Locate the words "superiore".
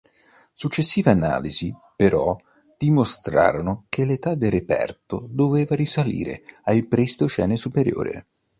7.55-8.25